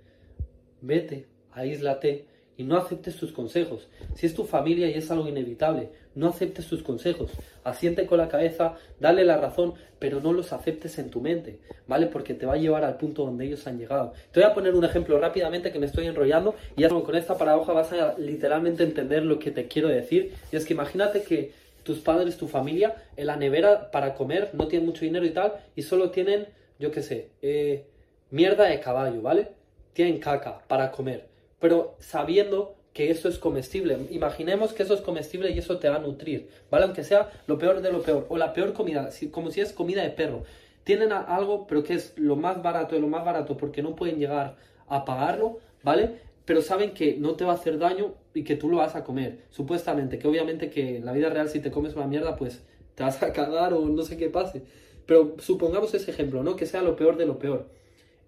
vete, 0.80 1.26
aíslate 1.52 2.26
no 2.62 2.76
aceptes 2.76 3.14
sus 3.14 3.32
consejos. 3.32 3.88
Si 4.14 4.26
es 4.26 4.34
tu 4.34 4.44
familia 4.44 4.88
y 4.88 4.94
es 4.94 5.10
algo 5.10 5.28
inevitable, 5.28 5.90
no 6.14 6.28
aceptes 6.28 6.64
sus 6.64 6.82
consejos. 6.82 7.30
Asiente 7.64 8.06
con 8.06 8.18
la 8.18 8.28
cabeza, 8.28 8.76
dale 9.00 9.24
la 9.24 9.38
razón, 9.38 9.74
pero 9.98 10.20
no 10.20 10.32
los 10.32 10.52
aceptes 10.52 10.98
en 10.98 11.10
tu 11.10 11.20
mente, 11.20 11.60
¿vale? 11.86 12.06
Porque 12.06 12.34
te 12.34 12.46
va 12.46 12.54
a 12.54 12.58
llevar 12.58 12.84
al 12.84 12.96
punto 12.96 13.24
donde 13.24 13.46
ellos 13.46 13.66
han 13.66 13.78
llegado. 13.78 14.12
Te 14.32 14.40
voy 14.40 14.50
a 14.50 14.54
poner 14.54 14.74
un 14.74 14.84
ejemplo 14.84 15.18
rápidamente 15.18 15.72
que 15.72 15.78
me 15.78 15.86
estoy 15.86 16.06
enrollando 16.06 16.54
y 16.76 16.82
ya 16.82 16.88
con 16.88 17.14
esta 17.14 17.38
paradoja 17.38 17.72
vas 17.72 17.92
a 17.92 18.18
literalmente 18.18 18.82
entender 18.82 19.24
lo 19.24 19.38
que 19.38 19.50
te 19.50 19.68
quiero 19.68 19.88
decir. 19.88 20.34
Y 20.50 20.56
es 20.56 20.64
que 20.64 20.74
imagínate 20.74 21.22
que 21.22 21.52
tus 21.82 21.98
padres, 21.98 22.36
tu 22.36 22.48
familia, 22.48 22.96
en 23.16 23.26
la 23.26 23.36
nevera 23.36 23.90
para 23.90 24.14
comer 24.14 24.50
no 24.52 24.68
tienen 24.68 24.86
mucho 24.86 25.04
dinero 25.04 25.24
y 25.24 25.30
tal, 25.30 25.54
y 25.74 25.82
solo 25.82 26.10
tienen, 26.10 26.46
yo 26.78 26.90
qué 26.90 27.02
sé, 27.02 27.30
eh, 27.42 27.86
mierda 28.30 28.64
de 28.64 28.80
caballo, 28.80 29.20
¿vale? 29.22 29.48
Tienen 29.92 30.18
caca 30.18 30.62
para 30.68 30.90
comer, 30.90 31.28
pero 31.62 31.94
sabiendo 32.00 32.74
que 32.92 33.12
eso 33.12 33.28
es 33.28 33.38
comestible. 33.38 33.96
Imaginemos 34.10 34.72
que 34.72 34.82
eso 34.82 34.94
es 34.94 35.00
comestible 35.00 35.52
y 35.52 35.58
eso 35.58 35.78
te 35.78 35.88
va 35.88 35.96
a 35.96 36.00
nutrir, 36.00 36.48
¿vale? 36.72 36.86
Aunque 36.86 37.04
sea 37.04 37.30
lo 37.46 37.56
peor 37.56 37.80
de 37.82 37.92
lo 37.92 38.02
peor, 38.02 38.26
o 38.28 38.36
la 38.36 38.52
peor 38.52 38.72
comida, 38.72 39.10
como 39.30 39.52
si 39.52 39.60
es 39.60 39.72
comida 39.72 40.02
de 40.02 40.10
perro. 40.10 40.42
Tienen 40.82 41.12
algo, 41.12 41.68
pero 41.68 41.84
que 41.84 41.94
es 41.94 42.14
lo 42.18 42.34
más 42.34 42.60
barato 42.60 42.96
de 42.96 43.00
lo 43.00 43.06
más 43.06 43.24
barato 43.24 43.56
porque 43.56 43.80
no 43.80 43.94
pueden 43.94 44.18
llegar 44.18 44.56
a 44.88 45.04
pagarlo, 45.04 45.60
¿vale? 45.84 46.18
Pero 46.44 46.62
saben 46.62 46.94
que 46.94 47.16
no 47.16 47.36
te 47.36 47.44
va 47.44 47.52
a 47.52 47.54
hacer 47.54 47.78
daño 47.78 48.14
y 48.34 48.42
que 48.42 48.56
tú 48.56 48.68
lo 48.68 48.78
vas 48.78 48.96
a 48.96 49.04
comer, 49.04 49.38
supuestamente. 49.50 50.18
Que 50.18 50.26
obviamente 50.26 50.68
que 50.68 50.96
en 50.96 51.04
la 51.06 51.12
vida 51.12 51.28
real 51.30 51.48
si 51.48 51.60
te 51.60 51.70
comes 51.70 51.94
una 51.94 52.08
mierda, 52.08 52.34
pues 52.34 52.64
te 52.96 53.04
vas 53.04 53.22
a 53.22 53.32
cagar 53.32 53.72
o 53.72 53.86
no 53.86 54.02
sé 54.02 54.16
qué 54.16 54.28
pase. 54.28 54.62
Pero 55.06 55.36
supongamos 55.38 55.94
ese 55.94 56.10
ejemplo, 56.10 56.42
¿no? 56.42 56.56
Que 56.56 56.66
sea 56.66 56.82
lo 56.82 56.96
peor 56.96 57.16
de 57.16 57.26
lo 57.26 57.38
peor. 57.38 57.68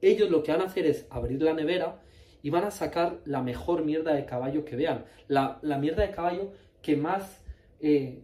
Ellos 0.03 0.31
lo 0.31 0.45
que 0.45 0.53
van 0.53 0.61
a 0.61 0.67
hacer 0.67 0.87
es 0.87 1.07
abrir 1.11 1.43
la 1.43 1.55
nevera, 1.55 2.01
y 2.45 2.51
van 2.51 2.65
a 2.65 2.71
sacar 2.71 3.21
la 3.25 3.41
mejor 3.41 3.87
mierda 3.87 4.13
de 4.13 4.27
caballo 4.27 4.67
que 4.67 4.77
vean. 4.77 5.07
La, 5.29 5.59
mierda 5.81 6.03
de 6.03 6.11
caballo 6.11 6.53
que 6.83 6.95
más 6.95 7.41
eh, 7.81 8.21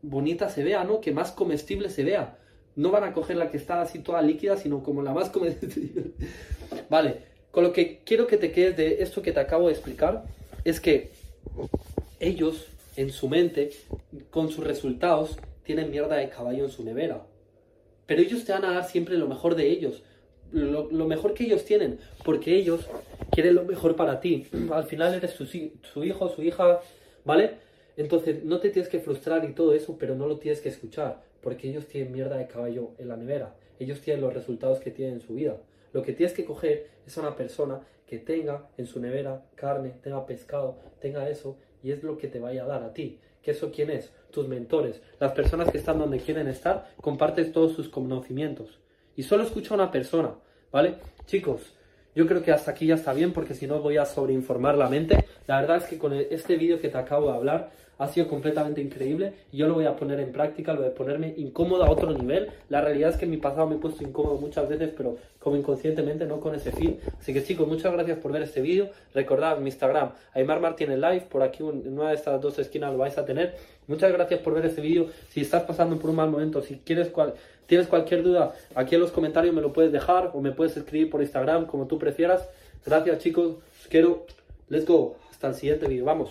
bonita 0.00 0.48
se 0.48 0.62
vea, 0.62 0.84
¿no? 0.84 1.00
Que 1.00 1.10
más 1.10 1.32
comestible 1.32 1.90
se 1.90 2.04
vea. 2.04 2.38
No 2.76 2.92
van 2.92 3.02
a 3.02 3.12
coger 3.12 3.36
la 3.36 3.50
que 3.50 3.56
está 3.56 3.80
así 3.80 3.98
toda 3.98 4.22
líquida, 4.22 4.56
sino 4.56 4.84
como 4.84 5.02
la 5.02 5.12
más 5.12 5.28
comestible. 5.36 6.12
vale, 6.88 7.22
con 7.50 7.64
lo 7.64 7.72
que 7.72 7.98
quiero 8.04 8.28
que 8.28 8.36
te 8.36 8.52
quedes 8.52 8.76
de 8.76 9.02
esto 9.02 9.22
que 9.22 9.32
te 9.32 9.40
acabo 9.40 9.66
de 9.66 9.72
explicar, 9.72 10.22
es 10.64 10.78
que 10.78 11.10
ellos, 12.20 12.68
en 12.94 13.10
su 13.10 13.28
mente, 13.28 13.70
con 14.30 14.50
sus 14.50 14.64
resultados, 14.64 15.36
tienen 15.64 15.90
mierda 15.90 16.14
de 16.14 16.28
caballo 16.28 16.66
en 16.66 16.70
su 16.70 16.84
nevera. 16.84 17.26
Pero 18.06 18.22
ellos 18.22 18.44
te 18.44 18.52
van 18.52 18.66
a 18.66 18.74
dar 18.74 18.84
siempre 18.84 19.18
lo 19.18 19.26
mejor 19.26 19.56
de 19.56 19.68
ellos 19.68 20.04
lo, 20.54 21.06
mejor 21.06 21.34
que 21.34 21.44
ellos 21.44 21.64
tienen, 21.64 21.98
porque 22.24 22.56
ellos 22.56 22.86
quieren 23.30 23.54
lo 23.54 23.64
mejor 23.64 23.96
para 23.96 24.20
ti. 24.20 24.46
Al 24.72 24.84
final 24.84 25.14
eres 25.14 25.32
su, 25.32 25.46
su 25.46 26.04
hijo, 26.04 26.28
su 26.28 26.42
hija, 26.42 26.80
¿vale? 27.24 27.58
Entonces 27.96 28.44
no 28.44 28.58
te 28.58 28.70
tienes 28.70 28.90
que 28.90 29.00
frustrar 29.00 29.44
y 29.44 29.52
todo 29.52 29.74
eso, 29.74 29.96
pero 29.98 30.14
no 30.14 30.26
lo 30.26 30.38
tienes 30.38 30.60
que 30.60 30.68
escuchar, 30.68 31.22
porque 31.40 31.68
ellos 31.68 31.86
tienen 31.86 32.12
mierda 32.12 32.36
de 32.36 32.46
caballo 32.46 32.90
en 32.98 33.08
la 33.08 33.16
nevera. 33.16 33.54
Ellos 33.78 34.00
tienen 34.00 34.22
los 34.22 34.32
resultados 34.32 34.80
que 34.80 34.90
tienen 34.90 35.16
en 35.16 35.20
su 35.20 35.34
vida. 35.34 35.56
Lo 35.92 36.02
que 36.02 36.12
tienes 36.12 36.34
que 36.34 36.44
coger 36.44 36.88
es 37.06 37.16
a 37.16 37.20
una 37.20 37.36
persona 37.36 37.80
que 38.06 38.18
tenga 38.18 38.68
en 38.76 38.86
su 38.86 39.00
nevera 39.00 39.44
carne, 39.54 39.94
tenga 40.02 40.26
pescado, 40.26 40.76
tenga 41.00 41.28
eso, 41.28 41.56
y 41.82 41.92
es 41.92 42.02
lo 42.02 42.18
que 42.18 42.28
te 42.28 42.40
vaya 42.40 42.64
a 42.64 42.66
dar 42.66 42.82
a 42.82 42.92
ti. 42.92 43.18
¿Que 43.42 43.50
eso 43.50 43.70
quién 43.70 43.90
es? 43.90 44.10
Tus 44.30 44.48
mentores, 44.48 45.02
las 45.20 45.32
personas 45.32 45.70
que 45.70 45.78
están 45.78 45.98
donde 45.98 46.18
quieren 46.18 46.48
estar, 46.48 46.90
compartes 47.00 47.52
todos 47.52 47.74
sus 47.74 47.88
conocimientos. 47.88 48.80
Y 49.16 49.22
solo 49.22 49.44
escucha 49.44 49.74
a 49.74 49.76
una 49.76 49.90
persona, 49.92 50.34
¿vale? 50.74 50.96
Chicos, 51.26 51.72
yo 52.16 52.26
creo 52.26 52.42
que 52.42 52.50
hasta 52.50 52.72
aquí 52.72 52.86
ya 52.86 52.96
está 52.96 53.12
bien 53.12 53.32
porque 53.32 53.54
si 53.54 53.68
no 53.68 53.78
voy 53.78 53.96
a 53.96 54.04
sobreinformar 54.04 54.76
la 54.76 54.88
mente. 54.88 55.24
La 55.46 55.60
verdad 55.60 55.76
es 55.76 55.84
que 55.84 55.98
con 55.98 56.12
este 56.12 56.56
vídeo 56.56 56.80
que 56.80 56.88
te 56.88 56.98
acabo 56.98 57.30
de 57.30 57.36
hablar 57.36 57.70
ha 57.96 58.08
sido 58.08 58.26
completamente 58.26 58.80
increíble 58.80 59.34
yo 59.52 59.68
lo 59.68 59.74
voy 59.74 59.86
a 59.86 59.94
poner 59.94 60.18
en 60.18 60.32
práctica, 60.32 60.72
lo 60.72 60.82
de 60.82 60.90
ponerme 60.90 61.32
incómodo 61.36 61.84
a 61.84 61.90
otro 61.90 62.12
nivel. 62.12 62.50
La 62.70 62.80
realidad 62.80 63.10
es 63.10 63.16
que 63.16 63.24
en 63.24 63.30
mi 63.30 63.36
pasado 63.36 63.68
me 63.68 63.76
he 63.76 63.78
puesto 63.78 64.02
incómodo 64.02 64.36
muchas 64.36 64.68
veces, 64.68 64.90
pero 64.96 65.16
como 65.38 65.56
inconscientemente, 65.56 66.26
no 66.26 66.40
con 66.40 66.56
ese 66.56 66.72
fin. 66.72 66.98
Así 67.20 67.32
que 67.32 67.44
chicos, 67.44 67.68
muchas 67.68 67.92
gracias 67.92 68.18
por 68.18 68.32
ver 68.32 68.42
este 68.42 68.60
vídeo. 68.60 68.90
Recordad 69.14 69.58
mi 69.58 69.66
Instagram, 69.66 70.10
Aymar 70.32 70.58
Martínez 70.60 70.98
Live, 70.98 71.26
por 71.30 71.44
aquí 71.44 71.62
una 71.62 72.08
de 72.08 72.16
estas 72.16 72.40
dos 72.40 72.58
esquinas 72.58 72.90
lo 72.90 72.98
vais 72.98 73.16
a 73.16 73.24
tener. 73.24 73.54
Muchas 73.86 74.12
gracias 74.12 74.40
por 74.40 74.54
ver 74.54 74.66
este 74.66 74.80
vídeo. 74.80 75.08
Si 75.30 75.40
estás 75.40 75.64
pasando 75.64 75.96
por 75.98 76.10
un 76.10 76.16
mal 76.16 76.30
momento, 76.30 76.62
si 76.62 76.76
quieres 76.78 77.08
cual, 77.08 77.34
tienes 77.66 77.86
cualquier 77.86 78.22
duda, 78.22 78.54
aquí 78.74 78.94
en 78.94 79.00
los 79.00 79.10
comentarios 79.10 79.54
me 79.54 79.60
lo 79.60 79.72
puedes 79.72 79.92
dejar 79.92 80.30
o 80.34 80.40
me 80.40 80.52
puedes 80.52 80.76
escribir 80.76 81.10
por 81.10 81.20
Instagram, 81.20 81.66
como 81.66 81.86
tú 81.86 81.98
prefieras. 81.98 82.48
Gracias 82.84 83.18
chicos, 83.18 83.56
os 83.80 83.88
quiero. 83.88 84.26
Let's 84.68 84.86
go. 84.86 85.16
Hasta 85.30 85.48
el 85.48 85.54
siguiente 85.54 85.86
vídeo. 85.86 86.04
Vamos. 86.04 86.30